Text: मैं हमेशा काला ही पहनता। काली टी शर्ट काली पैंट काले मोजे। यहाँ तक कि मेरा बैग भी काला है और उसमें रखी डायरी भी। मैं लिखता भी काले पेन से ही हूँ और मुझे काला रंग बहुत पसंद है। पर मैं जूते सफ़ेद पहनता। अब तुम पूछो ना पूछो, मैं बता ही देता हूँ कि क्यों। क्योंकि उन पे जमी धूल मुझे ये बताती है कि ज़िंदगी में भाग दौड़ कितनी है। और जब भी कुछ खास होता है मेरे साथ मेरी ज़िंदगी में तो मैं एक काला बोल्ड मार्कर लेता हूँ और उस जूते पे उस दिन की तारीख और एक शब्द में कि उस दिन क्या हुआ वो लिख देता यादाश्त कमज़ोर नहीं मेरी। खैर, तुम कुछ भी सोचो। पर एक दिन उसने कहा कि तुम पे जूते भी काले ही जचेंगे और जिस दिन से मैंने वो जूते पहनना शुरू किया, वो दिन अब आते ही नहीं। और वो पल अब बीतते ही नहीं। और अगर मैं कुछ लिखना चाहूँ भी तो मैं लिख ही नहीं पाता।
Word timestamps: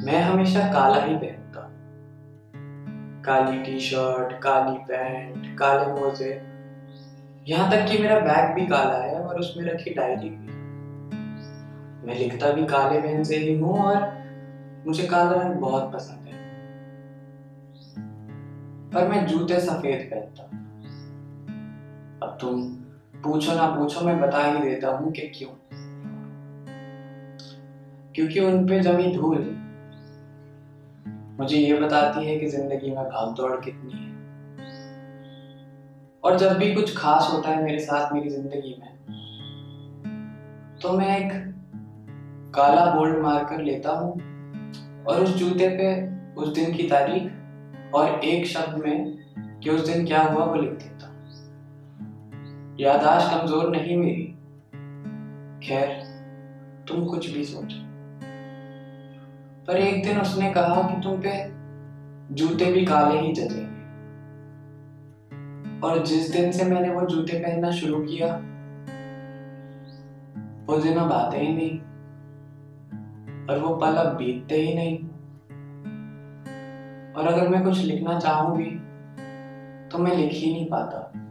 मैं 0.00 0.22
हमेशा 0.22 0.60
काला 0.72 1.04
ही 1.04 1.14
पहनता। 1.14 1.60
काली 3.24 3.62
टी 3.62 3.80
शर्ट 3.80 4.32
काली 4.32 4.78
पैंट 4.78 5.58
काले 5.58 6.00
मोजे। 6.00 6.42
यहाँ 7.48 7.70
तक 7.70 7.90
कि 7.90 7.98
मेरा 7.98 8.20
बैग 8.20 8.54
भी 8.54 8.66
काला 8.66 8.98
है 8.98 9.20
और 9.20 9.38
उसमें 9.38 9.64
रखी 9.64 9.94
डायरी 9.94 10.30
भी। 10.30 10.46
मैं 12.06 12.18
लिखता 12.18 12.52
भी 12.52 12.66
काले 12.66 13.00
पेन 13.00 13.24
से 13.24 13.36
ही 13.36 13.58
हूँ 13.58 13.78
और 13.78 14.24
मुझे 14.86 15.06
काला 15.06 15.42
रंग 15.42 15.54
बहुत 15.54 15.92
पसंद 15.92 16.28
है। 16.28 16.34
पर 18.90 19.08
मैं 19.08 19.26
जूते 19.26 19.60
सफ़ेद 19.60 20.10
पहनता। 20.14 20.42
अब 22.26 22.38
तुम 22.40 22.62
पूछो 23.22 23.54
ना 23.54 23.66
पूछो, 23.66 24.00
मैं 24.00 24.20
बता 24.20 24.44
ही 24.44 24.60
देता 24.60 24.88
हूँ 24.88 25.12
कि 25.12 25.22
क्यों। 25.22 25.50
क्योंकि 28.12 28.40
उन 28.40 28.66
पे 28.66 28.80
जमी 28.80 29.16
धूल 29.16 29.64
मुझे 31.38 31.56
ये 31.56 31.74
बताती 31.80 32.26
है 32.26 32.38
कि 32.38 32.46
ज़िंदगी 32.46 32.90
में 32.90 33.04
भाग 33.04 33.34
दौड़ 33.36 33.54
कितनी 33.60 33.92
है। 33.92 34.06
और 36.24 36.38
जब 36.38 36.56
भी 36.58 36.72
कुछ 36.74 36.96
खास 36.96 37.28
होता 37.32 37.50
है 37.50 37.62
मेरे 37.64 37.78
साथ 37.78 38.12
मेरी 38.12 38.30
ज़िंदगी 38.30 38.74
में 38.80 38.96
तो 40.82 40.92
मैं 40.92 41.16
एक 41.18 41.32
काला 42.54 42.84
बोल्ड 42.94 43.18
मार्कर 43.22 43.62
लेता 43.62 43.92
हूँ 43.92 44.12
और 45.04 45.22
उस 45.22 45.34
जूते 45.36 45.68
पे 45.68 45.88
उस 46.40 46.48
दिन 46.54 46.74
की 46.74 46.88
तारीख 46.88 47.94
और 47.94 48.24
एक 48.24 48.46
शब्द 48.46 48.84
में 48.84 48.96
कि 49.62 49.70
उस 49.70 49.88
दिन 49.88 50.06
क्या 50.06 50.22
हुआ 50.22 50.44
वो 50.44 50.54
लिख 50.54 50.70
देता 50.72 51.06
यादाश्त 52.80 53.30
कमज़ोर 53.30 53.70
नहीं 53.70 53.96
मेरी। 53.96 54.24
खैर, 55.62 55.88
तुम 56.88 57.04
कुछ 57.06 57.30
भी 57.30 57.44
सोचो। 57.44 57.78
पर 59.68 59.76
एक 59.76 60.02
दिन 60.04 60.18
उसने 60.20 60.52
कहा 60.52 60.82
कि 60.82 61.00
तुम 61.02 61.20
पे 61.20 61.32
जूते 62.34 62.72
भी 62.72 62.84
काले 62.86 63.18
ही 63.20 63.32
जचेंगे 63.32 63.76
और 65.80 66.04
जिस 66.06 66.30
दिन 66.32 66.52
से 66.52 66.64
मैंने 66.64 66.90
वो 66.90 67.00
जूते 67.06 67.38
पहनना 67.38 67.70
शुरू 67.70 67.98
किया, 68.04 68.26
वो 70.66 70.78
दिन 70.82 70.96
अब 70.98 71.12
आते 71.12 71.38
ही 71.38 71.52
नहीं। 71.54 71.78
और 73.46 73.58
वो 73.58 73.74
पल 73.76 73.96
अब 73.96 74.16
बीतते 74.16 74.56
ही 74.56 74.74
नहीं। 74.74 74.98
और 77.14 77.26
अगर 77.26 77.48
मैं 77.48 77.64
कुछ 77.64 77.78
लिखना 77.78 78.18
चाहूँ 78.18 78.56
भी 78.56 78.70
तो 79.88 79.98
मैं 79.98 80.16
लिख 80.16 80.32
ही 80.32 80.52
नहीं 80.52 80.66
पाता। 80.66 81.27